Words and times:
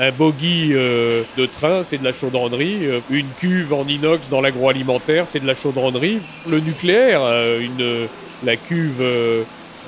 Un 0.00 0.12
bogie 0.12 0.70
euh, 0.74 1.24
de 1.36 1.46
train, 1.46 1.82
c'est 1.82 1.98
de 1.98 2.04
la 2.04 2.12
chaudronnerie. 2.12 2.86
Euh, 2.86 3.00
une 3.10 3.26
cuve 3.40 3.72
en 3.72 3.84
inox 3.84 4.28
dans 4.28 4.40
l'agroalimentaire, 4.40 5.26
c'est 5.26 5.40
de 5.40 5.46
la 5.46 5.56
chaudronnerie. 5.56 6.20
Le 6.48 6.60
nucléaire, 6.60 7.20
euh, 7.24 8.06
la 8.44 8.56
cuve 8.56 9.02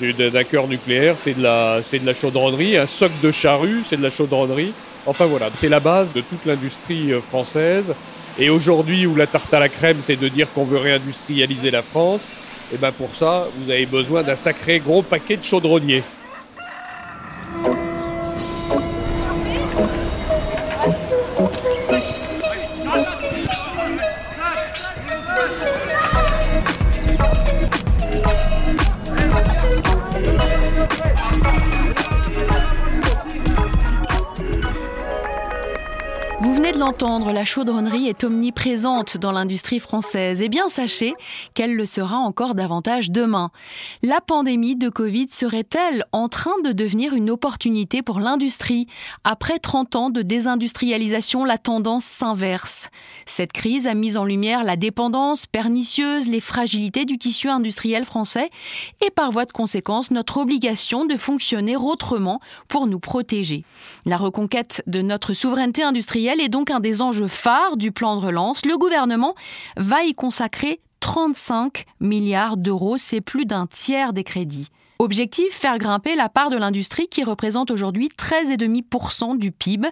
d'un 0.00 0.44
cœur 0.44 0.66
nucléaire, 0.66 1.14
c'est 1.16 1.34
de, 1.34 1.42
la, 1.42 1.80
de 1.80 2.06
la 2.06 2.14
chaudronnerie. 2.14 2.76
Un 2.76 2.86
soc 2.86 3.12
de 3.22 3.30
charrue, 3.30 3.82
c'est 3.84 3.98
de 3.98 4.02
la 4.02 4.10
chaudronnerie. 4.10 4.72
Enfin 5.06 5.26
voilà, 5.26 5.48
c'est 5.52 5.68
la 5.68 5.78
base 5.78 6.12
de 6.12 6.22
toute 6.22 6.44
l'industrie 6.44 7.12
française. 7.28 7.94
Et 8.36 8.50
aujourd'hui, 8.50 9.06
où 9.06 9.14
la 9.14 9.28
tarte 9.28 9.54
à 9.54 9.60
la 9.60 9.68
crème, 9.68 9.98
c'est 10.00 10.18
de 10.18 10.28
dire 10.28 10.52
qu'on 10.52 10.64
veut 10.64 10.78
réindustrialiser 10.78 11.70
la 11.70 11.82
France, 11.82 12.22
et 12.72 12.74
eh 12.74 12.78
bien 12.78 12.90
pour 12.90 13.14
ça, 13.14 13.46
vous 13.58 13.70
avez 13.70 13.86
besoin 13.86 14.22
d'un 14.22 14.36
sacré 14.36 14.80
gros 14.80 15.02
paquet 15.02 15.36
de 15.36 15.44
chaudronniers. 15.44 16.02
L'entendre, 36.80 37.30
la 37.30 37.44
chaudronnerie 37.44 38.08
est 38.08 38.24
omniprésente 38.24 39.18
dans 39.18 39.32
l'industrie 39.32 39.80
française. 39.80 40.40
Eh 40.40 40.48
bien, 40.48 40.70
sachez 40.70 41.12
qu'elle 41.52 41.74
le 41.74 41.84
sera 41.84 42.16
encore 42.16 42.54
davantage 42.54 43.10
demain. 43.10 43.50
La 44.02 44.22
pandémie 44.22 44.76
de 44.76 44.88
Covid 44.88 45.26
serait-elle 45.30 46.06
en 46.12 46.28
train 46.28 46.58
de 46.64 46.72
devenir 46.72 47.12
une 47.12 47.28
opportunité 47.28 48.00
pour 48.00 48.18
l'industrie? 48.18 48.86
Après 49.24 49.58
30 49.58 49.94
ans 49.94 50.08
de 50.08 50.22
désindustrialisation, 50.22 51.44
la 51.44 51.58
tendance 51.58 52.06
s'inverse. 52.06 52.88
Cette 53.26 53.52
crise 53.52 53.86
a 53.86 53.92
mis 53.92 54.16
en 54.16 54.24
lumière 54.24 54.64
la 54.64 54.76
dépendance 54.76 55.44
pernicieuse, 55.44 56.28
les 56.28 56.40
fragilités 56.40 57.04
du 57.04 57.18
tissu 57.18 57.50
industriel 57.50 58.06
français 58.06 58.48
et 59.04 59.10
par 59.10 59.30
voie 59.30 59.44
de 59.44 59.52
conséquence 59.52 60.10
notre 60.10 60.38
obligation 60.38 61.04
de 61.04 61.18
fonctionner 61.18 61.76
autrement 61.76 62.40
pour 62.68 62.86
nous 62.86 63.00
protéger. 63.00 63.64
La 64.06 64.16
reconquête 64.16 64.82
de 64.86 65.02
notre 65.02 65.34
souveraineté 65.34 65.82
industrielle 65.82 66.40
est 66.40 66.48
donc 66.48 66.69
un 66.70 66.80
des 66.80 67.02
enjeux 67.02 67.28
phares 67.28 67.76
du 67.76 67.92
plan 67.92 68.16
de 68.16 68.24
relance. 68.24 68.64
Le 68.64 68.76
gouvernement 68.78 69.34
va 69.76 70.04
y 70.04 70.14
consacrer 70.14 70.80
35 71.00 71.86
milliards 72.00 72.56
d'euros, 72.56 72.98
c'est 72.98 73.20
plus 73.20 73.46
d'un 73.46 73.66
tiers 73.66 74.12
des 74.12 74.24
crédits. 74.24 74.68
Objectif, 74.98 75.54
faire 75.54 75.78
grimper 75.78 76.14
la 76.14 76.28
part 76.28 76.50
de 76.50 76.58
l'industrie 76.58 77.08
qui 77.08 77.24
représente 77.24 77.70
aujourd'hui 77.70 78.10
13,5% 78.18 79.38
du 79.38 79.50
PIB. 79.50 79.88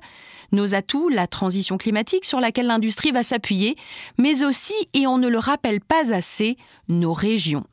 Nos 0.52 0.74
atouts, 0.74 1.08
la 1.08 1.26
transition 1.26 1.78
climatique 1.78 2.26
sur 2.26 2.40
laquelle 2.40 2.66
l'industrie 2.66 3.10
va 3.10 3.22
s'appuyer, 3.22 3.76
mais 4.18 4.44
aussi, 4.44 4.74
et 4.92 5.06
on 5.06 5.16
ne 5.16 5.28
le 5.28 5.38
rappelle 5.38 5.80
pas 5.80 6.12
assez, 6.12 6.58
nos 6.88 7.14
régions. 7.14 7.64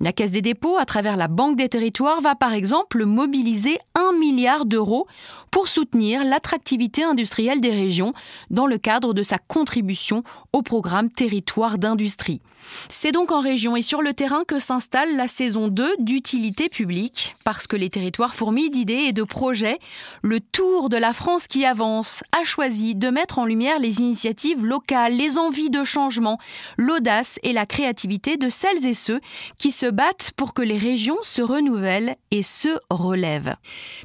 La 0.00 0.12
Caisse 0.12 0.30
des 0.30 0.42
dépôts, 0.42 0.78
à 0.78 0.84
travers 0.84 1.16
la 1.16 1.26
Banque 1.26 1.56
des 1.56 1.68
territoires, 1.68 2.20
va 2.20 2.36
par 2.36 2.52
exemple 2.52 3.04
mobiliser 3.04 3.78
1 3.96 4.12
milliard 4.18 4.64
d'euros 4.64 5.08
pour 5.50 5.68
soutenir 5.68 6.24
l'attractivité 6.24 7.02
industrielle 7.02 7.60
des 7.60 7.70
régions 7.70 8.12
dans 8.50 8.66
le 8.66 8.78
cadre 8.78 9.12
de 9.12 9.22
sa 9.24 9.38
contribution 9.38 10.22
au 10.52 10.62
programme 10.62 11.10
Territoire 11.10 11.78
d'industrie. 11.78 12.40
C'est 12.88 13.12
donc 13.12 13.32
en 13.32 13.40
région 13.40 13.76
et 13.76 13.82
sur 13.82 14.02
le 14.02 14.12
terrain 14.12 14.44
que 14.46 14.58
s'installe 14.58 15.16
la 15.16 15.28
saison 15.28 15.68
2 15.68 15.96
d'utilité 16.00 16.68
publique, 16.68 17.36
parce 17.44 17.66
que 17.66 17.76
les 17.76 17.88
territoires 17.88 18.34
fourmis 18.34 18.68
d'idées 18.70 19.06
et 19.08 19.12
de 19.12 19.22
projets, 19.22 19.78
le 20.22 20.40
tour 20.40 20.88
de 20.88 20.96
la 20.96 21.12
France 21.12 21.46
qui 21.46 21.64
avance, 21.64 22.22
a 22.38 22.44
choisi 22.44 22.94
de 22.94 23.10
mettre 23.10 23.38
en 23.38 23.46
lumière 23.46 23.78
les 23.78 24.00
initiatives 24.00 24.66
locales, 24.66 25.14
les 25.14 25.38
envies 25.38 25.70
de 25.70 25.84
changement, 25.84 26.38
l'audace 26.76 27.38
et 27.42 27.52
la 27.52 27.64
créativité 27.64 28.36
de 28.36 28.48
celles 28.48 28.86
et 28.86 28.94
ceux 28.94 29.20
qui 29.58 29.70
se 29.70 29.86
battent 29.90 30.32
pour 30.36 30.54
que 30.54 30.62
les 30.62 30.78
régions 30.78 31.18
se 31.22 31.42
renouvellent 31.42 32.16
et 32.30 32.42
se 32.42 32.68
relèvent. 32.90 33.56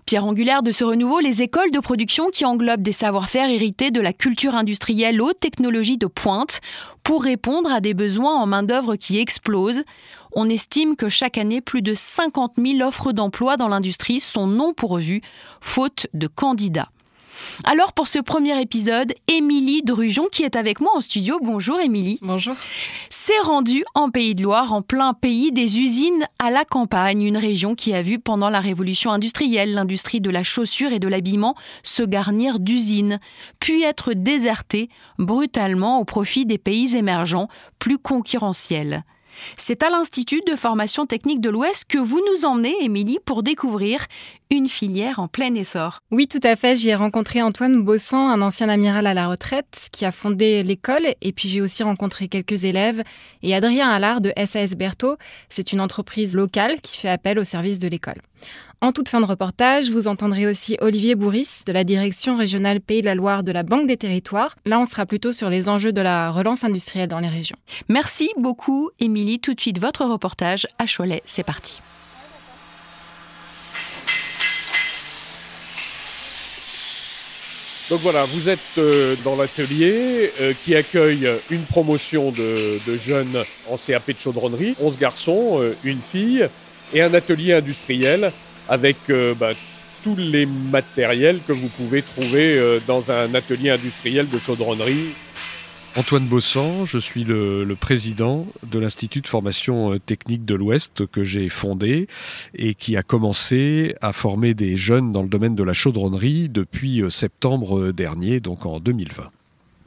Pierre 0.05 0.25
angulaire 0.25 0.61
de 0.61 0.71
ce 0.71 0.83
renouveau, 0.83 1.19
les 1.19 1.41
écoles 1.41 1.71
de 1.71 1.79
production 1.79 2.29
qui 2.29 2.45
englobent 2.45 2.81
des 2.81 2.91
savoir-faire 2.91 3.49
hérités 3.49 3.91
de 3.91 4.01
la 4.01 4.13
culture 4.13 4.55
industrielle 4.55 5.21
aux 5.21 5.33
technologies 5.33 5.97
de 5.97 6.07
pointe 6.07 6.61
pour 7.03 7.23
répondre 7.23 7.71
à 7.71 7.81
des 7.81 7.93
besoins 7.93 8.35
en 8.35 8.45
main-d'œuvre 8.45 8.95
qui 8.95 9.19
explosent. 9.19 9.83
On 10.33 10.49
estime 10.49 10.95
que 10.95 11.09
chaque 11.09 11.37
année, 11.37 11.61
plus 11.61 11.81
de 11.81 11.93
50 11.93 12.53
000 12.57 12.87
offres 12.87 13.11
d'emploi 13.11 13.57
dans 13.57 13.67
l'industrie 13.67 14.19
sont 14.19 14.47
non 14.47 14.73
pourvues, 14.73 15.21
faute 15.61 16.07
de 16.13 16.27
candidats. 16.27 16.89
Alors 17.63 17.93
pour 17.93 18.07
ce 18.07 18.19
premier 18.19 18.59
épisode, 18.61 19.13
Émilie 19.27 19.83
Drujon 19.83 20.27
qui 20.31 20.43
est 20.43 20.55
avec 20.55 20.81
moi 20.81 20.91
en 20.95 21.01
studio. 21.01 21.39
Bonjour 21.41 21.79
Émilie. 21.79 22.19
Bonjour. 22.21 22.55
S'est 23.09 23.39
rendue 23.43 23.83
en 23.95 24.09
Pays 24.09 24.35
de 24.35 24.43
Loire, 24.43 24.73
en 24.73 24.81
plein 24.81 25.13
pays 25.13 25.51
des 25.51 25.79
usines 25.79 26.25
à 26.39 26.51
la 26.51 26.65
campagne, 26.65 27.21
une 27.21 27.37
région 27.37 27.75
qui 27.75 27.93
a 27.93 28.01
vu 28.01 28.19
pendant 28.19 28.49
la 28.49 28.59
révolution 28.59 29.11
industrielle 29.11 29.73
l'industrie 29.73 30.21
de 30.21 30.29
la 30.29 30.43
chaussure 30.43 30.91
et 30.91 30.99
de 30.99 31.07
l'habillement 31.07 31.55
se 31.83 32.03
garnir 32.03 32.59
d'usines, 32.59 33.19
puis 33.59 33.83
être 33.83 34.13
désertée 34.13 34.89
brutalement 35.17 35.99
au 35.99 36.05
profit 36.05 36.45
des 36.45 36.57
pays 36.57 36.95
émergents 36.95 37.47
plus 37.79 37.97
concurrentiels. 37.97 39.03
C'est 39.57 39.83
à 39.83 39.89
l'Institut 39.89 40.41
de 40.47 40.55
formation 40.55 41.05
technique 41.05 41.41
de 41.41 41.49
l'Ouest 41.49 41.85
que 41.85 41.97
vous 41.97 42.21
nous 42.31 42.45
emmenez, 42.45 42.75
Émilie, 42.81 43.19
pour 43.25 43.43
découvrir 43.43 44.05
une 44.55 44.69
filière 44.69 45.19
en 45.19 45.27
plein 45.27 45.53
essor. 45.55 45.99
Oui, 46.11 46.27
tout 46.27 46.39
à 46.43 46.55
fait. 46.55 46.75
J'y 46.75 46.89
ai 46.89 46.95
rencontré 46.95 47.41
Antoine 47.41 47.81
Bossan, 47.81 48.29
un 48.29 48.41
ancien 48.41 48.69
amiral 48.69 49.07
à 49.07 49.13
la 49.13 49.27
retraite, 49.27 49.89
qui 49.91 50.05
a 50.05 50.11
fondé 50.11 50.63
l'école. 50.63 51.05
Et 51.21 51.31
puis 51.33 51.49
j'ai 51.49 51.61
aussi 51.61 51.83
rencontré 51.83 52.27
quelques 52.27 52.63
élèves. 52.63 53.03
Et 53.41 53.55
Adrien 53.55 53.89
Allard 53.89 54.21
de 54.21 54.31
SAS 54.45 54.75
Berthaud, 54.75 55.17
c'est 55.49 55.73
une 55.73 55.81
entreprise 55.81 56.35
locale 56.35 56.81
qui 56.81 56.99
fait 56.99 57.09
appel 57.09 57.39
au 57.39 57.43
service 57.43 57.79
de 57.79 57.87
l'école. 57.87 58.21
En 58.81 58.91
toute 58.91 59.07
fin 59.07 59.21
de 59.21 59.25
reportage, 59.25 59.89
vous 59.89 60.09
entendrez 60.09 60.45
aussi 60.45 60.75
Olivier 60.81 61.15
Bourris 61.15 61.61
de 61.65 61.71
la 61.71 61.85
direction 61.85 62.35
régionale 62.35 62.81
Pays 62.81 63.01
de 63.01 63.05
la 63.05 63.15
Loire 63.15 63.43
de 63.43 63.53
la 63.53 63.63
Banque 63.63 63.87
des 63.87 63.95
Territoires. 63.95 64.55
Là, 64.65 64.77
on 64.77 64.83
sera 64.85 65.05
plutôt 65.05 65.31
sur 65.31 65.49
les 65.49 65.69
enjeux 65.69 65.93
de 65.93 66.01
la 66.01 66.29
relance 66.31 66.65
industrielle 66.65 67.07
dans 67.07 67.19
les 67.19 67.29
régions. 67.29 67.55
Merci 67.87 68.29
beaucoup, 68.37 68.89
Émilie. 68.99 69.39
Tout 69.39 69.53
de 69.53 69.61
suite, 69.61 69.79
votre 69.79 70.03
reportage 70.05 70.67
à 70.79 70.85
Cholet. 70.85 71.21
C'est 71.25 71.45
parti. 71.45 71.81
Donc 77.89 77.99
voilà, 77.99 78.23
vous 78.23 78.49
êtes 78.49 78.77
euh, 78.77 79.13
dans 79.25 79.35
l'atelier 79.35 80.31
euh, 80.39 80.53
qui 80.63 80.73
accueille 80.73 81.27
une 81.49 81.63
promotion 81.63 82.31
de, 82.31 82.79
jeunes 82.97 83.43
en 83.69 83.75
CAP 83.75 84.11
de 84.11 84.17
chaudronnerie, 84.17 84.75
11 84.79 84.97
garçons, 84.97 85.59
euh, 85.59 85.75
une 85.83 85.99
fille, 85.99 86.47
et 86.93 87.01
un 87.01 87.13
atelier 87.13 87.53
industriel 87.53 88.31
avec 88.69 88.95
bah, 89.37 89.49
tous 90.03 90.15
les 90.15 90.45
matériels 90.45 91.39
que 91.45 91.51
vous 91.51 91.67
pouvez 91.67 92.01
trouver 92.01 92.79
dans 92.87 93.09
un 93.09 93.33
atelier 93.33 93.71
industriel 93.71 94.29
de 94.29 94.37
chaudronnerie. 94.37 95.09
Antoine 95.95 96.25
Bossan, 96.25 96.85
je 96.85 96.97
suis 96.97 97.23
le, 97.23 97.75
président 97.79 98.47
de 98.63 98.79
l'Institut 98.79 99.21
de 99.21 99.27
formation 99.27 99.93
euh, 99.93 99.99
technique 99.99 100.43
de 100.43 100.55
l'Ouest 100.55 101.05
que 101.05 101.23
j'ai 101.23 101.49
fondé 101.49 102.07
et 102.55 102.73
qui 102.73 102.97
a 102.97 103.03
commencé 103.03 103.93
à 104.01 104.11
former 104.11 104.55
des 104.55 104.75
jeunes 104.75 105.11
dans 105.11 105.21
le 105.21 105.27
domaine 105.27 105.55
de 105.55 105.63
la 105.63 105.73
chaudronnerie 105.73 106.49
depuis 106.49 107.03
septembre 107.09 107.91
dernier, 107.91 108.39
donc 108.39 108.65
en 108.65 108.79
2020. 108.79 109.29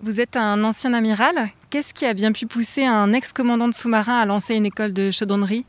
Vous 0.03 0.21
êtes 0.21 0.37
un 0.37 0.62
ancien 0.62 0.95
amiral. 0.95 1.34
Qu'est-ce 1.71 1.93
qui 1.93 2.05
a 2.05 2.15
bien 2.15 2.31
pu 2.31 2.47
pousser 2.47 2.84
un 2.84 3.12
ex-commandant 3.12 3.66
de 3.66 3.75
sous-marin 3.75 4.19
à 4.19 4.27
lancer 4.27 4.55
une 4.55 4.66
école 4.66 4.93
de 4.93 5.11
chaudronnerie? 5.11 5.65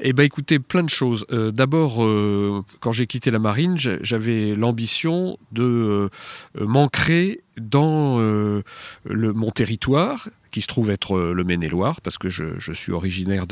Eh 0.00 0.12
bien, 0.12 0.24
écoutez, 0.24 0.58
plein 0.58 0.82
de 0.82 0.90
choses. 0.90 1.26
Euh, 1.32 1.50
d'abord, 1.50 2.04
euh, 2.04 2.62
quand 2.80 2.92
j'ai 2.92 3.06
quitté 3.06 3.30
la 3.30 3.38
marine, 3.38 3.76
j'avais 3.78 4.54
l'ambition 4.54 5.38
de 5.52 6.10
euh, 6.58 6.66
m'ancrer 6.66 7.40
dans 7.56 8.18
mon 9.04 9.50
territoire, 9.52 10.28
qui 10.54 10.60
se 10.60 10.68
trouve 10.68 10.92
être 10.92 11.18
le 11.18 11.42
Maine-et-Loire, 11.42 12.00
parce 12.00 12.16
que 12.16 12.28
je, 12.28 12.72
suis 12.72 12.92
originaire 12.92 13.46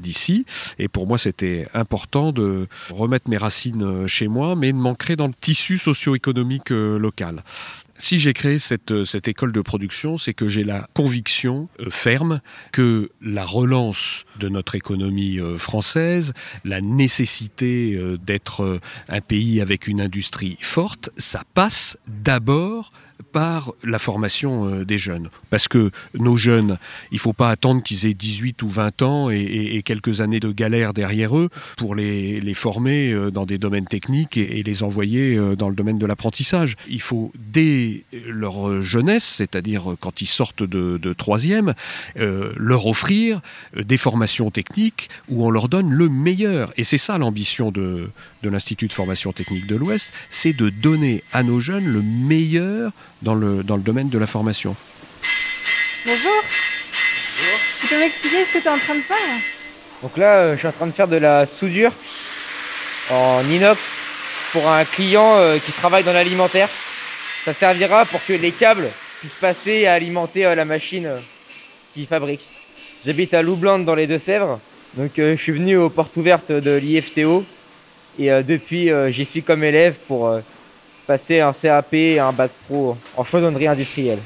d'ici. 0.00 0.46
Et 0.78 0.88
pour 0.88 1.06
moi, 1.06 1.18
c'était 1.18 1.66
important 1.74 2.32
de 2.32 2.66
remettre 2.88 3.28
mes 3.28 3.36
racines 3.36 4.06
chez 4.06 4.28
moi, 4.28 4.56
mais 4.56 4.72
de 4.72 4.78
m'ancrer 4.78 5.14
dans 5.14 5.26
le 5.26 5.34
tissu 5.34 5.76
socio-économique 5.76 6.70
local 6.70 7.42
si 7.98 8.18
j'ai 8.18 8.32
créé 8.32 8.58
cette, 8.58 9.28
école 9.28 9.52
de 9.52 9.60
production, 9.60 10.16
c'est 10.16 10.32
que 10.32 10.48
j'ai 10.48 10.64
la 10.64 10.88
conviction 10.94 11.68
euh, 11.80 11.90
ferme 11.90 12.40
que 12.72 13.10
la 13.20 13.44
relance 13.44 14.24
de 14.38 14.48
notre 14.48 14.76
économie 14.76 15.40
euh, 15.40 15.58
française, 15.58 16.32
la 16.64 16.80
nécessité 16.80 17.94
euh, 17.96 18.16
d'être 18.16 18.80
un 19.08 19.20
pays 19.20 19.60
avec 19.60 19.88
une 19.88 20.00
industrie 20.00 20.56
forte, 20.60 21.10
ça 21.16 21.42
passe 21.54 21.98
d'abord 22.06 22.92
par 23.32 23.72
la 23.84 23.98
formation 23.98 24.66
euh, 24.66 24.84
des 24.84 24.98
jeunes. 24.98 25.28
Parce 25.50 25.68
que 25.68 25.90
nos 26.14 26.36
jeunes, 26.36 26.78
il 27.10 27.16
ne 27.16 27.20
faut 27.20 27.32
pas 27.32 27.50
attendre 27.50 27.82
qu'ils 27.82 28.06
aient 28.06 28.14
18 28.14 28.62
ou 28.62 28.68
20 28.68 29.02
ans 29.02 29.30
et, 29.30 29.82
quelques 29.84 30.20
années 30.20 30.40
de 30.40 30.52
galère 30.52 30.92
derrière 30.92 31.36
eux 31.36 31.48
pour 31.76 31.94
les, 31.94 32.54
former 32.54 33.12
euh, 33.12 33.30
dans 33.30 33.46
des 33.46 33.58
domaines 33.58 33.86
techniques 33.86 34.36
et, 34.36 34.62
les 34.62 34.82
envoyer 34.82 35.36
euh, 35.36 35.56
dans 35.56 35.68
le 35.68 35.74
domaine 35.74 35.98
de 35.98 36.06
l'apprentissage. 36.06 36.76
Il 36.88 37.00
faut, 37.00 37.32
dès 37.38 38.04
leur 38.26 38.82
jeunesse, 38.82 39.24
c'est-à-dire 39.24 39.94
quand 40.00 40.20
ils 40.20 40.26
sortent 40.26 40.62
de, 40.62 41.12
troisième, 41.12 41.74
leur 42.16 42.86
offrir 42.86 43.40
des 43.76 43.96
formations 43.96 44.50
techniques 44.50 45.08
où 45.28 45.46
on 45.46 45.50
leur 45.50 45.68
donne 45.68 45.90
le 45.90 46.08
meilleur. 46.08 46.72
Et 46.76 46.84
c'est 46.84 46.98
ça 46.98 47.18
l'ambition 47.18 47.70
de, 47.70 48.10
de 48.42 48.48
l'Institut 48.48 48.88
de 48.88 48.92
formation 48.92 49.32
technique 49.32 49.66
de 49.66 49.76
l'Ouest, 49.76 50.12
c'est 50.30 50.52
de 50.52 50.70
donner 50.70 51.22
à 51.32 51.42
nos 51.42 51.60
jeunes 51.60 51.86
le 51.86 52.02
meilleur 52.02 52.92
dans 53.22 53.34
le, 53.34 53.62
dans 53.62 53.76
le 53.76 53.82
domaine 53.82 54.08
de 54.08 54.18
la 54.18 54.26
formation. 54.26 54.76
Bonjour. 56.04 56.32
Bonjour. 57.36 57.58
Tu 57.80 57.86
peux 57.86 57.98
m'expliquer 57.98 58.44
ce 58.44 58.52
que 58.54 58.58
tu 58.58 58.64
es 58.64 58.70
en 58.70 58.78
train 58.78 58.94
de 58.94 59.00
faire? 59.02 59.16
Donc 60.02 60.16
là, 60.16 60.36
euh, 60.36 60.54
je 60.54 60.58
suis 60.58 60.68
en 60.68 60.72
train 60.72 60.86
de 60.86 60.92
faire 60.92 61.08
de 61.08 61.16
la 61.16 61.46
soudure 61.46 61.92
en 63.10 63.42
inox 63.50 63.94
pour 64.52 64.68
un 64.68 64.84
client 64.84 65.34
euh, 65.36 65.58
qui 65.58 65.72
travaille 65.72 66.04
dans 66.04 66.12
l'alimentaire. 66.12 66.68
Ça 67.44 67.52
servira 67.52 68.04
pour 68.04 68.24
que 68.24 68.32
les 68.32 68.52
câbles 68.52 68.88
puissent 69.20 69.32
passer 69.40 69.72
et 69.72 69.86
alimenter 69.88 70.46
euh, 70.46 70.54
la 70.54 70.64
machine 70.64 71.08
qu'il 71.94 72.06
fabrique. 72.06 72.46
J'habite 73.04 73.34
à 73.34 73.42
Loublande 73.42 73.84
dans 73.84 73.94
les 73.94 74.06
Deux-Sèvres, 74.06 74.60
donc 74.94 75.12
je 75.16 75.36
suis 75.36 75.52
venu 75.52 75.76
aux 75.76 75.88
portes 75.88 76.16
ouvertes 76.16 76.50
de 76.50 76.76
l'IFTO 76.76 77.44
et 78.18 78.28
depuis 78.42 78.90
j'y 79.10 79.24
suis 79.24 79.44
comme 79.44 79.62
élève 79.62 79.94
pour 80.08 80.36
passer 81.08 81.40
un 81.40 81.52
CAP 81.52 81.94
et 81.94 82.18
un 82.18 82.32
bac 82.32 82.50
pro 82.68 82.94
en 83.16 83.24
chaudronnerie 83.24 83.66
industrielle. 83.66 84.18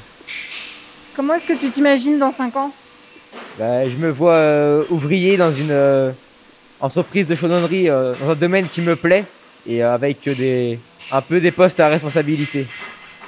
Comment 1.15 1.35
est-ce 1.35 1.47
que 1.47 1.57
tu 1.57 1.69
t'imagines 1.69 2.19
dans 2.19 2.33
5 2.33 2.55
ans? 2.57 2.71
Bah, 3.57 3.87
Je 3.87 3.95
me 3.95 4.09
vois 4.09 4.35
euh, 4.35 4.83
ouvrier 4.89 5.37
dans 5.37 5.53
une 5.53 5.71
euh, 5.71 6.11
entreprise 6.81 7.25
de 7.25 7.35
chaudronnerie, 7.35 7.89
euh, 7.89 8.13
dans 8.19 8.31
un 8.31 8.35
domaine 8.35 8.67
qui 8.67 8.81
me 8.81 8.97
plaît 8.97 9.23
et 9.65 9.81
avec 9.81 10.27
des, 10.27 10.77
un 11.09 11.21
peu 11.21 11.39
des 11.39 11.51
postes 11.51 11.79
à 11.79 11.87
responsabilité. 11.87 12.67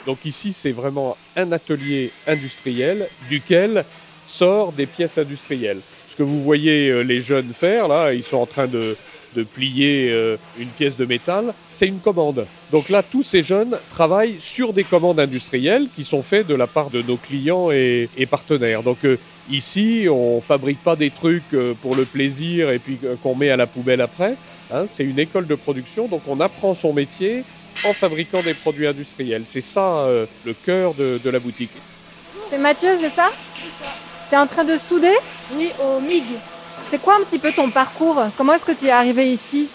Donc 0.05 0.25
ici, 0.25 0.51
c'est 0.51 0.73
vraiment 0.73 1.15
un 1.37 1.49
atelier 1.53 2.11
industriel 2.27 3.07
duquel 3.29 3.85
sort 4.25 4.73
des 4.73 4.85
pièces 4.85 5.17
industrielles. 5.17 5.79
Ce 6.09 6.15
que 6.17 6.23
vous 6.23 6.43
voyez 6.43 7.03
les 7.05 7.21
jeunes 7.21 7.53
faire, 7.53 7.87
là, 7.87 8.11
ils 8.11 8.23
sont 8.23 8.37
en 8.37 8.45
train 8.45 8.67
de, 8.67 8.97
de 9.35 9.43
plier 9.43 10.09
euh, 10.11 10.37
une 10.57 10.67
pièce 10.67 10.95
de 10.95 11.05
métal, 11.05 11.53
c'est 11.69 11.87
une 11.87 11.99
commande. 11.99 12.45
Donc 12.71 12.89
là, 12.89 13.03
tous 13.03 13.23
ces 13.23 13.43
jeunes 13.43 13.77
travaillent 13.91 14.37
sur 14.39 14.73
des 14.73 14.83
commandes 14.83 15.19
industrielles 15.19 15.87
qui 15.95 16.03
sont 16.03 16.23
faites 16.23 16.47
de 16.47 16.55
la 16.55 16.67
part 16.67 16.89
de 16.89 17.01
nos 17.01 17.17
clients 17.17 17.71
et, 17.71 18.07
partenaires. 18.29 18.81
Donc 18.81 19.05
euh, 19.05 19.17
ici, 19.51 20.07
on 20.09 20.41
fabrique 20.41 20.81
pas 20.81 20.95
des 20.95 21.11
trucs 21.11 21.53
euh, 21.53 21.73
pour 21.81 21.95
le 21.95 22.05
plaisir 22.05 22.71
et 22.71 22.79
puis 22.79 22.97
qu'on 23.21 23.35
met 23.35 23.49
à 23.49 23.57
la 23.57 23.67
poubelle 23.67 24.01
après. 24.01 24.35
Hein. 24.73 24.85
c'est 24.89 25.03
une 25.03 25.19
école 25.19 25.45
de 25.45 25.53
production, 25.53 26.07
donc 26.07 26.23
on 26.27 26.39
apprend 26.39 26.73
son 26.73 26.91
métier 26.91 27.43
en 27.85 27.93
fabriquant 27.93 28.41
des 28.41 28.55
produits 28.55 28.87
industriels. 28.87 29.43
C'est 29.45 29.61
ça 29.61 30.07
le 30.45 30.53
cœur 30.53 30.95
de, 30.95 31.29
la 31.29 31.39
boutique. 31.39 31.69
C'est 32.49 32.57
Mathieu, 32.57 32.89
c'est 32.99 33.11
ça? 33.11 33.29
Tu 34.29 34.33
es 34.33 34.37
en 34.37 34.47
train 34.47 34.63
de 34.63 34.77
souder? 34.77 35.13
Oui, 35.55 35.69
au 35.83 35.99
MIG. 35.99 36.23
C'est 36.89 37.01
quoi 37.01 37.15
un 37.15 37.23
petit 37.23 37.39
peu 37.39 37.51
ton 37.51 37.69
parcours 37.71 38.21
Comment 38.37 38.53
est-ce 38.53 38.65
que 38.65 38.71
tu 38.71 38.85
es 38.85 38.91
arrivé 38.91 39.31
ici 39.31 39.67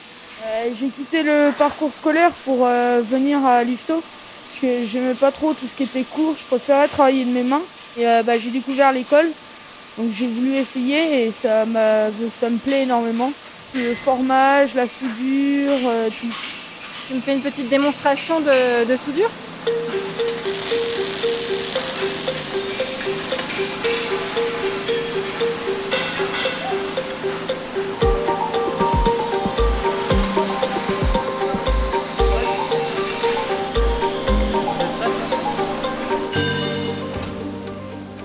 euh, 0.44 0.68
J'ai 0.78 0.88
quitté 0.88 1.22
le 1.22 1.50
parcours 1.58 1.92
scolaire 1.92 2.30
pour 2.44 2.66
euh, 2.66 3.00
venir 3.04 3.44
à 3.44 3.64
l'IFTO 3.64 3.94
parce 3.94 4.60
que 4.60 4.86
j'aimais 4.86 5.14
pas 5.14 5.32
trop 5.32 5.52
tout 5.52 5.66
ce 5.66 5.74
qui 5.74 5.84
était 5.84 6.02
cours, 6.02 6.34
je 6.38 6.44
préférais 6.44 6.88
travailler 6.88 7.24
de 7.24 7.30
mes 7.30 7.42
mains. 7.42 7.62
Et 7.96 8.06
euh, 8.06 8.22
bah, 8.22 8.38
j'ai 8.38 8.50
découvert 8.50 8.92
l'école, 8.92 9.28
donc 9.98 10.08
j'ai 10.16 10.26
voulu 10.26 10.54
essayer 10.54 11.26
et 11.26 11.32
ça, 11.32 11.64
ça 11.64 12.50
me 12.50 12.58
plaît 12.58 12.82
énormément. 12.82 13.32
Le 13.74 13.94
formage, 13.94 14.74
la 14.74 14.88
soudure, 14.88 15.78
tout. 16.20 16.26
Tu 17.08 17.14
me 17.14 17.20
fais 17.20 17.34
une 17.34 17.42
petite 17.42 17.68
démonstration 17.68 18.40
de 18.40 18.96
soudure? 18.96 19.30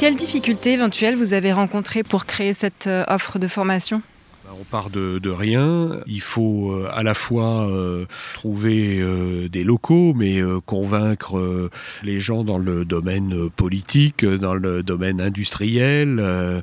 Quelles 0.05 0.15
difficultés 0.15 0.73
éventuelles 0.73 1.15
vous 1.15 1.33
avez 1.33 1.51
rencontrées 1.51 2.03
pour 2.03 2.27
créer 2.27 2.53
cette 2.53 2.85
euh, 2.85 3.03
offre 3.07 3.39
de 3.39 3.47
formation? 3.47 4.03
On 4.59 4.63
part 4.63 4.89
de, 4.89 5.29
rien. 5.29 5.99
Il 6.07 6.21
faut 6.21 6.71
euh, 6.71 6.87
à 6.93 7.03
la 7.03 7.13
fois 7.13 7.69
euh, 7.69 8.05
trouver 8.33 8.99
euh, 9.01 9.49
des 9.49 9.63
locaux, 9.63 10.13
mais 10.13 10.41
convaincre 10.65 11.69
les 12.03 12.19
gens 12.19 12.43
dans 12.43 12.57
le 12.57 12.85
domaine 12.85 13.49
politique, 13.49 14.25
dans 14.25 14.53
le 14.53 14.83
domaine 14.83 15.19
industriel, 15.19 16.17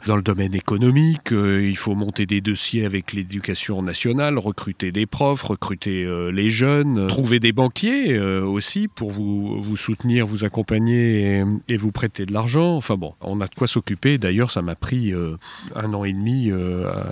dans 0.06 0.16
le 0.16 0.22
domaine 0.22 0.54
économique. 0.54 1.30
il 1.32 1.76
faut 1.76 1.94
monter 1.94 2.26
des 2.26 2.40
dossiers 2.40 2.84
avec 2.84 3.12
l'éducation 3.12 3.82
nationale, 3.82 4.38
recruter 4.38 4.92
des 4.92 5.06
profs, 5.06 5.42
recruter 5.42 6.06
les 6.32 6.50
jeunes, 6.50 7.06
trouver 7.08 7.40
des 7.40 7.52
banquiers 7.52 8.18
aussi 8.18 8.88
pour 8.88 9.10
vous, 9.10 9.62
vous 9.62 9.76
soutenir, 9.76 10.26
vous 10.26 10.44
accompagner 10.44 11.44
et, 11.68 11.76
vous 11.76 11.92
prêter 11.92 12.26
de 12.26 12.32
l'argent. 12.32 12.76
Enfin 12.76 12.96
bon, 12.96 13.14
on 13.20 13.40
a 13.40 13.46
de 13.46 13.54
quoi 13.54 13.66
s'occuper. 13.66 14.18
D'ailleurs, 14.18 14.50
ça 14.50 14.62
m'a 14.62 14.76
pris 14.76 15.12
un 15.74 15.94
an 15.94 16.04
et 16.04 16.12
demi 16.12 16.50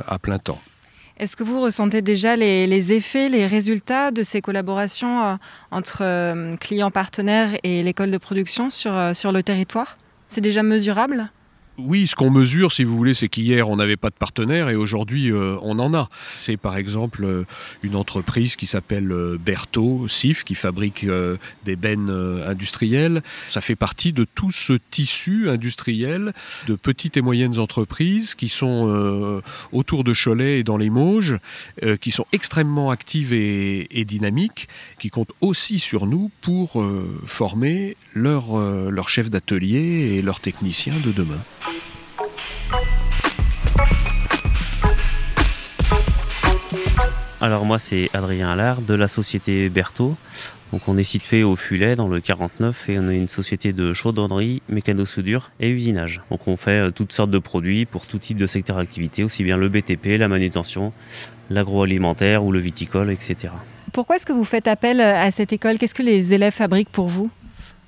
à 0.07 0.19
plein 0.19 0.39
temps. 0.39 0.61
Est-ce 1.21 1.37
que 1.37 1.45
vous 1.45 1.61
ressentez 1.61 2.01
déjà 2.01 2.35
les, 2.35 2.93
effets, 2.95 3.29
les 3.29 3.47
résultats 3.47 4.11
de 4.11 4.23
ces 4.23 4.41
collaborations 4.41 5.23
euh, 5.23 5.35
entre 5.71 5.99
euh, 6.01 6.57
clients 6.57 6.91
partenaires 6.91 7.51
et 7.63 7.83
l'école 7.83 8.11
de 8.11 8.17
production 8.17 8.71
sur, 8.71 8.97
euh, 8.97 9.13
sur 9.13 9.31
le 9.31 9.43
territoire? 9.43 9.99
C'est 10.29 10.41
déjà 10.41 10.63
mesurable? 10.63 11.31
Oui, 11.87 12.07
ce 12.07 12.15
qu'on 12.15 12.31
mesure, 12.31 12.73
si 12.73 12.85
vous 12.85 12.97
voulez, 12.97 13.15
c'est 13.15 13.29
qu'hier, 13.29 13.69
on 13.69 13.77
n'avait 13.77 13.97
pas 13.97 14.11
de 14.11 14.15
partenaire 14.15 14.69
et 14.69 14.77
aujourd'hui, 14.77 15.33
euh, 15.33 15.57
on 15.63 15.79
en 15.79 15.95
a. 15.95 16.09
C'est 16.37 16.57
par 16.57 16.77
exemple 16.77 17.25
euh, 17.25 17.45
une 17.83 17.97
entreprise 17.97 18.57
qui 18.57 18.67
s'appelle 18.67 19.11
euh, 19.13 19.39
Berthaud 19.39 20.09
SIF, 20.09 20.45
qui 20.45 20.55
fabrique 20.55 21.07
des 21.65 21.77
bennes 21.77 22.11
industrielles. 22.47 23.23
Ça 23.49 23.61
fait 23.61 23.77
partie 23.77 24.13
de 24.13 24.25
tout 24.25 24.51
ce 24.51 24.75
tissu 24.91 25.49
industriel 25.49 26.33
de 26.67 26.75
petites 26.75 27.17
et 27.17 27.23
moyennes 27.23 27.59
entreprises 27.59 28.35
qui 28.35 28.49
sont 28.49 29.43
autour 29.73 30.05
de 30.05 30.13
Cholet 30.13 30.61
et 30.61 30.63
dans 30.63 30.77
les 30.77 30.91
Mauges, 30.91 31.39
qui 32.01 32.11
sont 32.11 32.27
extrêmement 32.33 32.91
actives 32.91 33.33
et, 33.33 33.87
et, 33.99 34.05
dynamiques, 34.05 34.69
qui 34.99 35.11
comptent 35.11 35.33
aussi 35.41 35.79
sur 35.79 36.07
nous 36.07 36.31
pour 36.41 36.85
former 37.27 37.97
leurs 38.15 38.59
leur 38.91 39.09
chefs 39.09 39.31
d'atelier 39.31 40.17
et 40.17 40.23
leurs 40.23 40.41
techniciens 40.41 40.95
de 41.05 41.13
demain. 41.13 41.41
Alors 47.41 47.65
moi 47.65 47.79
c'est 47.79 48.11
Adrien 48.13 48.51
Allard 48.51 48.83
de 48.83 48.95
la 48.95 49.09
société 49.09 49.69
Berthaud. 49.71 50.15
Donc 50.73 50.89
on 50.89 50.99
est 50.99 51.03
situé 51.03 51.43
au 51.43 51.57
Fulet 51.57 51.97
dans 51.97 52.07
le 52.07 52.21
49 52.21 52.91
et 52.91 52.99
on 52.99 53.09
est 53.11 53.17
une 53.17 53.29
société 53.29 53.73
de 53.73 53.93
chaudronnerie, 53.93 54.63
mécano-soudure 54.69 55.51
et 55.59 55.71
usinage. 55.71 56.21
Donc 56.31 56.47
on 56.47 56.57
fait 56.57 56.89
euh, 56.89 56.91
toutes 56.91 57.13
sortes 57.13 57.31
de 57.31 57.39
produits 57.39 57.87
pour 57.87 58.07
tout 58.07 58.19
type 58.19 58.37
de 58.37 58.47
secteur 58.47 58.77
d'activité, 58.77 59.25
aussi 59.25 59.43
bien 59.43 59.57
le 59.57 59.69
BTP, 59.69 60.19
la 60.19 60.29
manutention, 60.29 60.93
l'agroalimentaire 61.49 62.45
ou 62.45 62.53
le 62.53 62.61
viticole, 62.61 63.11
etc. 63.11 63.53
Pourquoi 63.93 64.17
est-ce 64.17 64.27
que 64.27 64.33
vous 64.33 64.45
faites 64.45 64.69
appel 64.69 65.01
à 65.01 65.31
cette 65.33 65.53
école? 65.53 65.79
Qu'est-ce 65.79 65.95
que 65.95 66.05
les 66.05 66.33
élèves 66.33 66.53
fabriquent 66.53 66.93
pour 66.93 67.09
vous? 67.09 67.31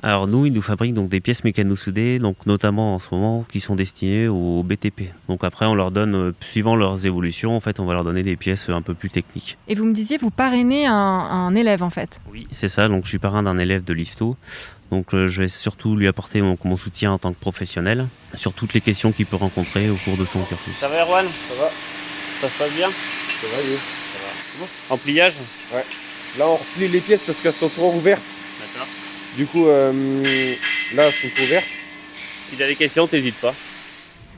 Alors 0.02 0.26
nous, 0.26 0.46
ils 0.46 0.52
nous 0.52 0.62
fabriquent 0.62 0.94
donc 0.94 1.08
des 1.08 1.20
pièces 1.20 1.44
mécano-soudées, 1.44 2.18
donc 2.18 2.44
notamment 2.46 2.96
en 2.96 2.98
ce 2.98 3.14
moment 3.14 3.44
qui 3.48 3.60
sont 3.60 3.76
destinées 3.76 4.26
au 4.26 4.64
BTP. 4.64 5.12
Donc 5.28 5.44
après, 5.44 5.64
on 5.64 5.74
leur 5.74 5.92
donne, 5.92 6.14
euh, 6.16 6.34
suivant 6.40 6.74
leurs 6.74 7.06
évolutions, 7.06 7.54
en 7.54 7.60
fait, 7.60 7.78
on 7.78 7.84
va 7.84 7.94
leur 7.94 8.02
donner 8.02 8.24
des 8.24 8.34
pièces 8.34 8.68
un 8.68 8.82
peu 8.82 8.94
plus 8.94 9.10
techniques. 9.10 9.56
Et 9.68 9.76
vous 9.76 9.84
me 9.84 9.92
disiez, 9.92 10.16
vous 10.16 10.30
parrainez 10.30 10.86
un, 10.86 11.54
élève 11.54 11.82
en 11.82 11.90
fait 11.90 12.20
Oui, 12.32 12.48
c'est 12.50 12.68
ça. 12.68 12.88
Donc 12.88 13.04
je 13.04 13.10
suis 13.10 13.18
parrain 13.18 13.44
d'un 13.44 13.58
élève 13.58 13.84
de 13.84 13.92
l'IFTO. 13.92 14.36
Donc 14.90 15.14
euh, 15.14 15.28
je 15.28 15.42
vais 15.42 15.48
surtout 15.48 15.94
lui 15.94 16.08
apporter 16.08 16.42
mon, 16.42 16.76
soutien 16.76 17.12
en 17.12 17.18
tant 17.18 17.32
que 17.32 17.38
professionnel 17.38 18.06
sur 18.34 18.52
toutes 18.52 18.74
les 18.74 18.80
questions 18.80 19.12
qu'il 19.12 19.26
peut 19.26 19.36
rencontrer 19.36 19.88
au 19.88 19.96
cours 19.96 20.16
de 20.16 20.24
son 20.24 20.40
cursus. 20.40 20.74
Ça 20.76 20.88
va 20.88 21.02
Erwan? 21.02 21.24
Ça 21.48 21.54
va? 21.62 21.70
Ça 22.40 22.48
se 22.48 22.58
passe 22.58 22.74
bien? 22.74 22.88
Ça 22.88 23.46
va, 23.46 23.62
oui. 23.62 23.76
Ça 23.76 24.18
va. 24.60 24.94
En 24.94 24.98
pliage 24.98 25.34
Ouais. 25.72 25.84
Là 26.38 26.48
on 26.48 26.56
replie 26.56 26.88
les 26.88 27.00
pièces 27.00 27.22
parce 27.24 27.40
qu'elles 27.40 27.52
sont 27.52 27.68
trop 27.68 27.94
ouvertes. 27.94 28.22
Du 29.36 29.46
coup, 29.46 29.66
euh, 29.66 30.24
là, 30.94 31.04
c'est 31.10 31.42
ouvert. 31.42 31.62
Si 32.50 32.56
tu 32.56 32.62
as 32.62 32.66
des 32.66 32.76
questions, 32.76 33.08
n'hésite 33.10 33.36
pas. 33.36 33.54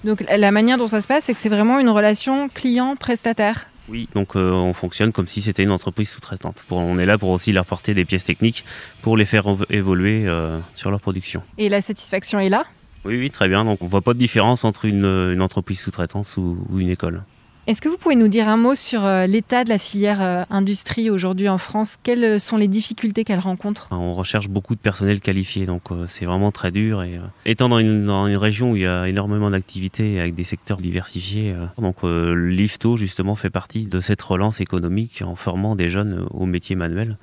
Donc 0.04 0.22
la 0.28 0.50
manière 0.50 0.78
dont 0.78 0.86
ça 0.86 1.00
se 1.00 1.06
passe, 1.06 1.24
c'est 1.24 1.32
que 1.34 1.40
c'est 1.40 1.48
vraiment 1.48 1.80
une 1.80 1.88
relation 1.88 2.48
client-prestataire. 2.48 3.66
Oui, 3.88 4.08
donc 4.14 4.36
on 4.36 4.72
fonctionne 4.72 5.12
comme 5.12 5.26
si 5.26 5.40
c'était 5.40 5.62
une 5.62 5.70
entreprise 5.70 6.10
sous-traitante. 6.10 6.64
On 6.70 6.98
est 6.98 7.06
là 7.06 7.18
pour 7.18 7.30
aussi 7.30 7.52
leur 7.52 7.66
porter 7.66 7.94
des 7.94 8.04
pièces 8.04 8.24
techniques 8.24 8.64
pour 9.02 9.16
les 9.16 9.24
faire 9.24 9.44
évoluer 9.70 10.26
sur 10.74 10.90
leur 10.90 11.00
production. 11.00 11.42
Et 11.58 11.70
la 11.70 11.80
satisfaction 11.80 12.38
est 12.38 12.50
là? 12.50 12.64
Oui, 13.04 13.18
oui, 13.18 13.30
très 13.30 13.48
bien. 13.48 13.64
Donc 13.64 13.80
on 13.80 13.86
voit 13.86 14.02
pas 14.02 14.12
de 14.12 14.18
différence 14.18 14.64
entre 14.64 14.84
une, 14.84 15.40
entreprise 15.40 15.80
sous-traitante 15.80 16.30
ou 16.36 16.78
une 16.78 16.90
école. 16.90 17.22
Est-ce 17.66 17.80
que 17.80 17.88
vous 17.88 17.97
pouvez 17.97 18.14
nous 18.14 18.28
dire 18.28 18.47
un 18.47 18.59
mot 18.59 18.75
sur 18.75 19.06
euh, 19.06 19.25
l'état 19.26 19.64
de 19.64 19.71
la 19.71 19.78
filière 19.78 20.21
euh, 20.21 20.44
industrie 20.50 21.09
aujourd'hui 21.09 21.49
en 21.49 21.56
France? 21.56 21.97
Quelles 22.02 22.38
sont 22.38 22.59
les 22.59 22.68
difficultés 22.68 23.25
qu'elle 23.25 23.38
rencontre? 23.38 23.88
On 23.90 24.14
recherche 24.14 24.50
beaucoup 24.50 24.75
de 24.75 24.80
personnel 24.80 25.23
qualifié, 25.23 25.64
donc 25.64 25.90
euh, 25.90 26.04
c'est 26.06 26.26
vraiment 26.26 26.52
très 26.52 26.71
dur. 26.71 27.02
Et 27.02 27.18
étant 27.47 27.71
dans 27.71 27.78
une, 27.78 28.11
région 28.37 28.73
où 28.73 28.76
il 28.76 28.83
y 28.83 28.87
a 28.87 29.09
énormément 29.09 29.50
d'activités 29.50 30.21
avec 30.21 30.35
des 30.35 30.42
secteurs 30.42 30.76
diversifiés, 30.76 31.54
donc 31.78 31.97
l'IFTO 32.02 32.97
justement 32.97 33.35
fait 33.35 33.49
partie 33.49 33.85
de 33.85 34.00
cette 34.00 34.21
relance 34.21 34.61
économique 34.61 35.23
en 35.25 35.35
formant 35.35 35.75
des 35.76 35.88
jeunes 35.88 36.26
au 36.30 36.44
métier 36.44 36.76
manuel. 36.76 37.16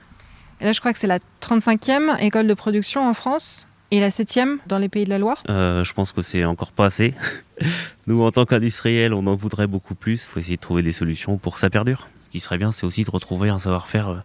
Et 0.59 0.65
là, 0.65 0.71
je 0.71 0.79
crois 0.79 0.93
que 0.93 0.99
c'est 0.99 1.07
la 1.07 1.19
35e 1.41 2.19
école 2.19 2.47
de 2.47 2.53
production 2.53 3.07
en 3.07 3.13
France. 3.13 3.67
Et 3.93 3.99
la 3.99 4.09
septième 4.09 4.59
dans 4.67 4.77
les 4.77 4.87
pays 4.87 5.03
de 5.03 5.09
la 5.09 5.19
Loire? 5.19 5.43
Euh, 5.49 5.83
Je 5.83 5.93
pense 5.93 6.13
que 6.13 6.21
c'est 6.21 6.45
encore 6.45 6.71
pas 6.71 6.85
assez. 6.85 7.13
Nous, 8.07 8.23
en 8.23 8.31
tant 8.31 8.45
qu'industriels, 8.45 9.13
on 9.13 9.27
en 9.27 9.35
voudrait 9.35 9.67
beaucoup 9.67 9.95
plus. 9.95 10.25
Il 10.25 10.31
faut 10.31 10.39
essayer 10.39 10.55
de 10.55 10.61
trouver 10.61 10.81
des 10.81 10.93
solutions 10.93 11.37
pour 11.37 11.55
que 11.55 11.59
ça 11.59 11.69
perdure. 11.69 12.07
Ce 12.23 12.29
qui 12.29 12.39
serait 12.39 12.57
bien, 12.57 12.71
c'est 12.71 12.85
aussi 12.85 13.03
de 13.03 13.11
retrouver 13.11 13.49
un 13.49 13.59
savoir-faire, 13.59 14.07
euh, 14.09 14.15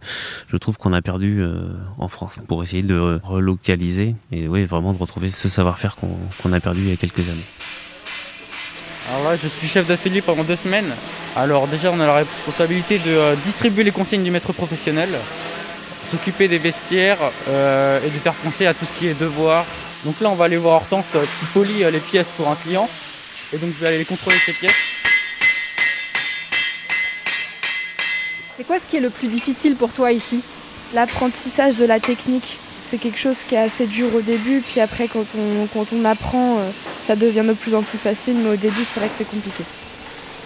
je 0.47 0.55
trouve 0.55 0.77
qu'on 0.77 0.93
a 0.93 1.01
perdu 1.01 1.41
euh, 1.41 1.73
en 1.97 2.07
France, 2.07 2.39
pour 2.47 2.63
essayer 2.63 2.81
de 2.81 3.19
relocaliser 3.21 4.15
et 4.31 4.47
oui, 4.47 4.63
vraiment 4.63 4.93
de 4.93 4.97
retrouver 4.97 5.27
ce 5.29 5.49
savoir-faire 5.49 5.97
qu'on 5.97 6.53
a 6.53 6.59
perdu 6.61 6.79
il 6.83 6.89
y 6.89 6.93
a 6.93 6.95
quelques 6.95 7.27
années. 7.27 7.45
Alors 9.09 9.31
là, 9.31 9.35
je 9.35 9.47
suis 9.49 9.67
chef 9.67 9.85
d'atelier 9.85 10.21
pendant 10.21 10.43
deux 10.43 10.55
semaines. 10.55 10.93
Alors 11.35 11.67
déjà, 11.67 11.91
on 11.91 11.99
a 11.99 12.05
la 12.05 12.15
responsabilité 12.15 12.99
de 12.99 13.35
distribuer 13.43 13.83
les 13.83 13.91
consignes 13.91 14.23
du 14.23 14.31
maître 14.31 14.53
professionnel, 14.53 15.09
s'occuper 16.09 16.47
des 16.47 16.57
vestiaires 16.57 17.19
euh, 17.49 17.99
et 18.05 18.09
de 18.09 18.17
faire 18.19 18.33
penser 18.33 18.65
à 18.65 18.73
tout 18.73 18.85
ce 18.85 18.99
qui 18.99 19.07
est 19.07 19.19
devoir. 19.19 19.65
Donc 20.05 20.19
là, 20.21 20.29
on 20.29 20.35
va 20.35 20.45
aller 20.45 20.57
voir 20.57 20.75
Hortense 20.75 21.05
euh, 21.15 21.23
qui 21.23 21.45
polie 21.53 21.83
euh, 21.83 21.91
les 21.91 21.99
pièces 21.99 22.27
pour 22.37 22.47
un 22.49 22.55
client. 22.55 22.89
Et 23.53 23.57
donc, 23.57 23.69
je 23.77 23.83
vais 23.83 23.95
aller 23.95 24.05
contrôler 24.05 24.37
ces 24.45 24.53
pièces. 24.53 24.71
C'est 28.57 28.63
quoi 28.65 28.77
ce 28.79 28.89
qui 28.89 28.97
est 28.97 29.01
le 29.01 29.09
plus 29.09 29.27
difficile 29.27 29.75
pour 29.75 29.93
toi 29.93 30.11
ici? 30.11 30.41
L'apprentissage 30.93 31.75
de 31.75 31.85
la 31.85 31.99
technique. 31.99 32.57
C'est 32.81 32.97
quelque 32.97 33.19
chose 33.19 33.39
qui 33.47 33.55
est 33.55 33.59
assez 33.59 33.85
dur 33.85 34.07
au 34.15 34.21
début, 34.21 34.61
puis 34.61 34.79
après, 34.79 35.09
quand 35.09 35.25
on, 35.37 35.67
quand 35.73 35.87
on 35.93 36.05
apprend, 36.05 36.57
ça 37.05 37.17
devient 37.17 37.43
de 37.45 37.51
plus 37.51 37.75
en 37.75 37.83
plus 37.83 37.97
facile, 37.97 38.35
mais 38.41 38.51
au 38.51 38.55
début, 38.55 38.85
c'est 38.89 39.01
vrai 39.01 39.09
que 39.09 39.15
c'est 39.17 39.29
compliqué. 39.29 39.65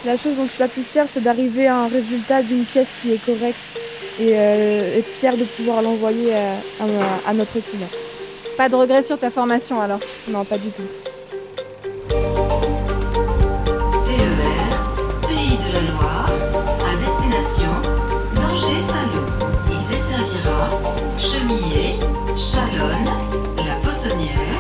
La 0.06 0.14
chose 0.18 0.36
dont 0.36 0.46
je 0.46 0.50
suis 0.50 0.60
la 0.60 0.68
plus 0.68 0.82
fière, 0.82 1.06
c'est 1.08 1.22
d'arriver 1.22 1.68
à 1.68 1.78
un 1.78 1.88
résultat 1.88 2.42
d'une 2.42 2.66
pièce 2.66 2.88
qui 3.04 3.14
est 3.14 3.24
correcte 3.24 3.60
et 4.22 4.34
euh, 4.36 5.00
être 5.00 5.08
fier 5.08 5.36
de 5.36 5.44
pouvoir 5.44 5.82
l'envoyer 5.82 6.34
à, 6.34 7.34
notre 7.34 7.54
client. 7.54 7.88
Pas 8.56 8.70
de 8.70 8.76
regret 8.76 9.02
sur 9.02 9.18
ta 9.18 9.32
formation 9.32 9.82
alors? 9.82 10.00
Non, 10.28 10.46
pas 10.46 10.58
du 10.58 10.70
tout. 10.70 10.84
TER, 12.10 12.28
Pays 15.28 15.58
de 15.58 15.74
la 15.74 15.82
Loire, 15.92 16.30
à 16.86 16.96
destination 16.98 17.74
d'Angers-Saint-Lô. 18.36 19.24
Il 19.72 19.82
desservira 19.90 20.70
Chemillé, 21.18 22.00
Chalonne, 22.38 23.10
La 23.66 23.76
Poissonnière. 23.82 24.52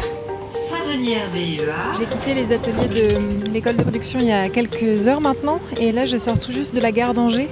J'ai 1.97 2.05
quitté 2.05 2.33
les 2.33 2.53
ateliers 2.53 2.87
de 2.87 3.51
l'école 3.51 3.75
de 3.75 3.81
production 3.81 4.19
il 4.19 4.27
y 4.27 4.31
a 4.31 4.49
quelques 4.49 5.07
heures 5.07 5.21
maintenant 5.21 5.59
et 5.79 5.91
là 5.91 6.05
je 6.05 6.15
sors 6.15 6.37
tout 6.37 6.51
juste 6.51 6.75
de 6.75 6.79
la 6.79 6.91
gare 6.91 7.13
d'Angers 7.13 7.49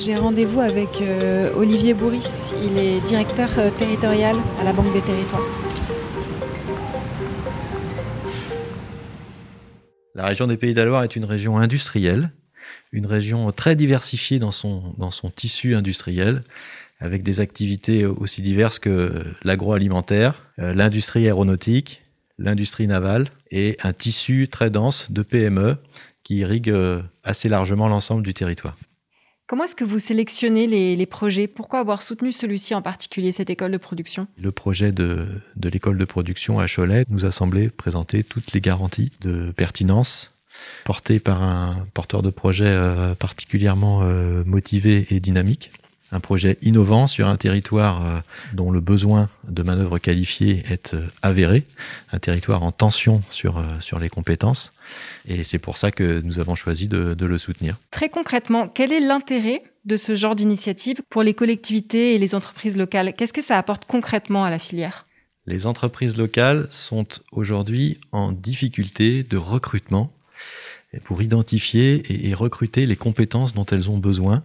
j'ai 0.00 0.14
rendez-vous 0.14 0.60
avec 0.60 1.02
euh, 1.02 1.52
Olivier 1.54 1.92
Bourris, 1.92 2.54
il 2.62 2.78
est 2.78 3.00
directeur 3.00 3.50
euh, 3.58 3.70
territorial 3.70 4.34
à 4.58 4.64
la 4.64 4.72
Banque 4.72 4.92
des 4.94 5.02
Territoires. 5.02 5.42
La 10.14 10.26
région 10.26 10.46
des 10.46 10.56
Pays 10.56 10.72
de 10.72 10.78
la 10.78 10.86
Loire 10.86 11.04
est 11.04 11.16
une 11.16 11.26
région 11.26 11.58
industrielle, 11.58 12.30
une 12.92 13.04
région 13.04 13.52
très 13.52 13.76
diversifiée 13.76 14.38
dans 14.38 14.52
son, 14.52 14.94
dans 14.96 15.10
son 15.10 15.28
tissu 15.28 15.74
industriel, 15.74 16.44
avec 16.98 17.22
des 17.22 17.40
activités 17.40 18.06
aussi 18.06 18.40
diverses 18.40 18.78
que 18.78 19.12
l'agroalimentaire, 19.44 20.46
euh, 20.58 20.72
l'industrie 20.72 21.26
aéronautique, 21.26 22.02
l'industrie 22.38 22.86
navale 22.86 23.26
et 23.50 23.76
un 23.82 23.92
tissu 23.92 24.48
très 24.48 24.70
dense 24.70 25.12
de 25.12 25.20
PME 25.20 25.76
qui 26.22 26.36
irrigue 26.36 26.72
assez 27.22 27.48
largement 27.48 27.88
l'ensemble 27.88 28.22
du 28.22 28.32
territoire. 28.32 28.76
Comment 29.50 29.64
est-ce 29.64 29.74
que 29.74 29.82
vous 29.82 29.98
sélectionnez 29.98 30.68
les, 30.68 31.06
projets? 31.06 31.48
Pourquoi 31.48 31.80
avoir 31.80 32.02
soutenu 32.02 32.30
celui-ci 32.30 32.72
en 32.72 32.82
particulier, 32.82 33.32
cette 33.32 33.50
école 33.50 33.72
de 33.72 33.78
production? 33.78 34.28
Le 34.38 34.52
projet 34.52 34.92
de, 34.92 35.26
l'école 35.60 35.98
de 35.98 36.04
production 36.04 36.60
à 36.60 36.68
Cholet 36.68 37.04
nous 37.08 37.24
a 37.24 37.32
semblé 37.32 37.68
présenter 37.68 38.22
toutes 38.22 38.52
les 38.52 38.60
garanties 38.60 39.10
de 39.22 39.50
pertinence 39.50 40.38
portées 40.84 41.18
par 41.18 41.42
un 41.42 41.84
porteur 41.94 42.22
de 42.22 42.30
projet 42.30 42.66
euh, 42.68 43.16
particulièrement 43.16 44.02
euh, 44.04 44.44
motivé 44.46 45.08
et 45.10 45.18
dynamique 45.18 45.72
un 46.12 46.20
projet 46.20 46.58
innovant 46.62 47.06
sur 47.06 47.28
un 47.28 47.36
territoire 47.36 48.06
euh, 48.06 48.20
dont 48.54 48.70
le 48.70 48.80
besoin 48.80 49.28
de 49.48 49.62
manœuvre 49.62 49.98
qualifiée 49.98 50.64
est 50.70 50.94
euh, 50.94 51.06
avéré, 51.22 51.64
un 52.12 52.18
territoire 52.18 52.62
en 52.62 52.72
tension 52.72 53.22
sur, 53.30 53.58
euh, 53.58 53.64
sur 53.80 53.98
les 53.98 54.08
compétences. 54.08 54.72
Et 55.26 55.44
c'est 55.44 55.58
pour 55.58 55.76
ça 55.76 55.90
que 55.90 56.20
nous 56.22 56.38
avons 56.38 56.54
choisi 56.54 56.88
de, 56.88 57.14
de 57.14 57.26
le 57.26 57.38
soutenir. 57.38 57.76
Très 57.90 58.08
concrètement, 58.08 58.68
quel 58.68 58.92
est 58.92 59.00
l'intérêt 59.00 59.62
de 59.84 59.96
ce 59.96 60.14
genre 60.14 60.36
d'initiative 60.36 61.00
pour 61.08 61.22
les 61.22 61.34
collectivités 61.34 62.14
et 62.14 62.18
les 62.18 62.34
entreprises 62.34 62.76
locales? 62.76 63.14
Qu'est-ce 63.16 63.32
que 63.32 63.42
ça 63.42 63.56
apporte 63.56 63.84
concrètement 63.86 64.44
à 64.44 64.50
la 64.50 64.58
filière? 64.58 65.06
Les 65.46 65.66
entreprises 65.66 66.16
locales 66.18 66.68
sont 66.70 67.06
aujourd'hui 67.32 67.98
en 68.12 68.30
difficulté 68.30 69.22
de 69.22 69.36
recrutement 69.36 70.12
pour 71.04 71.22
identifier 71.22 72.28
et 72.28 72.34
recruter 72.34 72.84
les 72.86 72.96
compétences 72.96 73.54
dont 73.54 73.66
elles 73.66 73.88
ont 73.88 73.98
besoin 73.98 74.42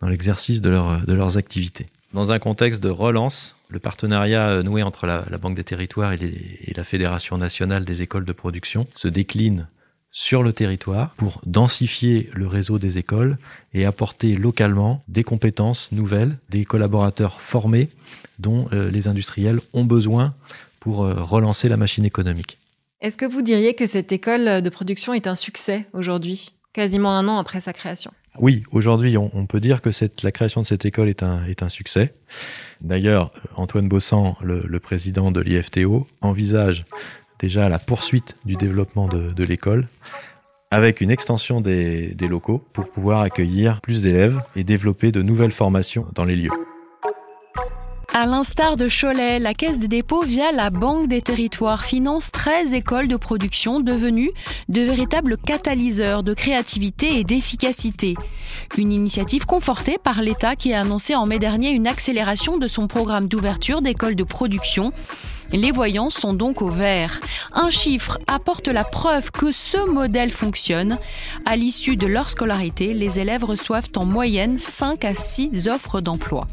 dans 0.00 0.08
l'exercice 0.08 0.60
de, 0.60 0.70
leurs 0.70 1.36
activités. 1.36 1.86
Dans 2.12 2.32
un 2.32 2.38
contexte 2.38 2.82
de 2.82 2.90
relance, 2.90 3.56
le 3.70 3.78
partenariat 3.78 4.48
euh, 4.48 4.62
noué 4.62 4.82
entre 4.82 5.06
la, 5.06 5.22
Banque 5.38 5.54
des 5.54 5.64
Territoires 5.64 6.12
et, 6.12 6.72
la 6.76 6.84
Fédération 6.84 7.38
nationale 7.38 7.84
des 7.84 8.02
écoles 8.02 8.26
de 8.26 8.32
production 8.32 8.86
se 8.94 9.08
décline 9.08 9.66
sur 10.10 10.42
le 10.42 10.52
territoire 10.52 11.14
pour 11.16 11.40
densifier 11.46 12.28
le 12.34 12.46
réseau 12.46 12.78
des 12.78 12.98
écoles 12.98 13.38
et 13.72 13.86
apporter 13.86 14.36
localement 14.36 15.02
des 15.08 15.24
compétences 15.24 15.90
nouvelles, 15.90 16.36
des 16.50 16.66
collaborateurs 16.66 17.40
formés 17.40 17.88
dont 18.38 18.68
euh, 18.72 18.90
les 18.90 19.08
industriels 19.08 19.60
ont 19.72 19.84
besoin 19.84 20.34
pour 20.80 21.04
euh, 21.04 21.14
relancer 21.14 21.68
la 21.70 21.78
machine 21.78 22.04
économique. 22.04 22.58
Est-ce 23.02 23.16
que 23.16 23.26
vous 23.26 23.42
diriez 23.42 23.74
que 23.74 23.84
cette 23.84 24.12
école 24.12 24.62
de 24.62 24.70
production 24.70 25.12
est 25.12 25.26
un 25.26 25.34
succès 25.34 25.88
aujourd'hui, 25.92 26.52
quasiment 26.72 27.16
un 27.16 27.26
an 27.26 27.36
après 27.38 27.60
sa 27.60 27.72
création? 27.72 28.12
Oui, 28.38 28.62
aujourd'hui, 28.70 29.18
on, 29.18 29.46
peut 29.46 29.58
dire 29.58 29.82
que 29.82 29.90
la 30.22 30.30
création 30.30 30.62
de 30.62 30.66
cette 30.66 30.84
école 30.84 31.08
est 31.08 31.24
un, 31.24 31.68
succès. 31.68 32.14
D'ailleurs, 32.80 33.32
Antoine 33.56 33.88
Bossan, 33.88 34.36
le, 34.40 34.78
président 34.78 35.32
de 35.32 35.40
l'IFTO, 35.40 36.06
envisage 36.20 36.84
déjà 37.40 37.68
la 37.68 37.80
poursuite 37.80 38.36
du 38.44 38.54
développement 38.54 39.08
de, 39.08 39.44
l'école 39.44 39.88
avec 40.70 41.00
une 41.00 41.10
extension 41.10 41.60
des 41.60 42.14
locaux 42.20 42.64
pour 42.72 42.88
pouvoir 42.88 43.22
accueillir 43.22 43.80
plus 43.80 44.00
d'élèves 44.00 44.40
et 44.54 44.62
développer 44.62 45.10
de 45.10 45.22
nouvelles 45.22 45.50
formations 45.50 46.06
dans 46.14 46.24
les 46.24 46.36
lieux. 46.36 46.71
À 48.14 48.26
l'instar 48.26 48.76
de 48.76 48.88
Cholet, 48.88 49.38
la 49.38 49.54
Caisse 49.54 49.78
des 49.78 49.88
dépôts, 49.88 50.20
via 50.20 50.52
la 50.52 50.68
Banque 50.68 51.08
des 51.08 51.22
territoires, 51.22 51.82
finance 51.82 52.30
13 52.30 52.74
écoles 52.74 53.08
de 53.08 53.16
production 53.16 53.80
devenues 53.80 54.32
de 54.68 54.82
véritables 54.82 55.38
catalyseurs 55.38 56.22
de 56.22 56.34
créativité 56.34 57.18
et 57.18 57.24
d'efficacité. 57.24 58.14
Une 58.76 58.92
initiative 58.92 59.46
confortée 59.46 59.96
par 59.96 60.20
l'État 60.20 60.56
qui 60.56 60.74
a 60.74 60.80
annoncé 60.80 61.14
en 61.14 61.24
mai 61.24 61.38
dernier 61.38 61.70
une 61.70 61.86
accélération 61.86 62.58
de 62.58 62.68
son 62.68 62.86
programme 62.86 63.28
d'ouverture 63.28 63.80
d'écoles 63.80 64.14
de 64.14 64.24
production. 64.24 64.92
Les 65.52 65.70
voyants 65.70 66.10
sont 66.10 66.32
donc 66.32 66.62
au 66.62 66.68
vert. 66.68 67.20
Un 67.52 67.70
chiffre 67.70 68.18
apporte 68.26 68.68
la 68.68 68.84
preuve 68.84 69.30
que 69.30 69.52
ce 69.52 69.86
modèle 69.86 70.30
fonctionne. 70.30 70.98
À 71.44 71.56
l'issue 71.56 71.96
de 71.96 72.06
leur 72.06 72.30
scolarité, 72.30 72.94
les 72.94 73.18
élèves 73.18 73.44
reçoivent 73.44 73.90
en 73.96 74.06
moyenne 74.06 74.58
5 74.58 75.04
à 75.04 75.14
6 75.14 75.68
offres 75.68 76.00
d'emploi. 76.00 76.46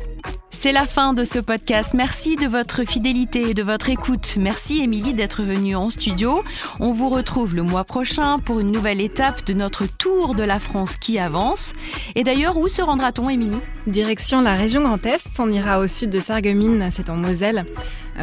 C'est 0.61 0.73
la 0.73 0.85
fin 0.85 1.13
de 1.13 1.23
ce 1.23 1.39
podcast. 1.39 1.93
Merci 1.93 2.35
de 2.35 2.45
votre 2.45 2.83
fidélité 2.83 3.51
et 3.51 3.53
de 3.53 3.63
votre 3.63 3.89
écoute. 3.89 4.35
Merci 4.37 4.81
Émilie 4.81 5.13
d'être 5.13 5.41
venue 5.41 5.77
en 5.77 5.89
studio. 5.89 6.43
On 6.81 6.91
vous 6.91 7.07
retrouve 7.07 7.55
le 7.55 7.63
mois 7.63 7.85
prochain 7.85 8.39
pour 8.39 8.59
une 8.59 8.73
nouvelle 8.73 8.99
étape 8.99 9.45
de 9.45 9.53
notre 9.53 9.85
tour 9.85 10.35
de 10.35 10.43
la 10.43 10.59
France 10.59 10.97
qui 10.97 11.17
avance. 11.17 11.71
Et 12.15 12.25
d'ailleurs, 12.25 12.57
où 12.57 12.67
se 12.67 12.81
rendra-t-on, 12.81 13.29
Émilie? 13.29 13.61
Direction 13.87 14.41
la 14.41 14.55
région 14.55 14.81
Grand 14.81 15.05
Est. 15.05 15.39
On 15.39 15.49
ira 15.49 15.79
au 15.79 15.87
sud 15.87 16.09
de 16.09 16.19
Sarreguemines, 16.19 16.89
c'est 16.91 17.09
en 17.09 17.15
Moselle, 17.15 17.65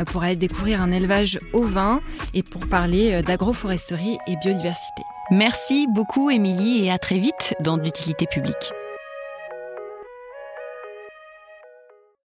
pour 0.05 0.23
aller 0.23 0.37
découvrir 0.37 0.83
un 0.83 0.93
élevage 0.93 1.39
au 1.53 1.63
vin 1.63 2.01
et 2.35 2.43
pour 2.43 2.67
parler 2.67 3.15
euh, 3.15 3.23
d'agroforesterie 3.23 4.19
et 4.27 4.37
biodiversité. 4.37 5.03
Merci 5.31 5.87
beaucoup, 5.89 6.31
Émilie, 6.31 6.85
et 6.85 6.91
à 6.91 6.99
très 6.99 7.19
vite 7.19 7.55
dans 7.61 7.77
l'utilité 7.77 8.27
publique. 8.27 8.73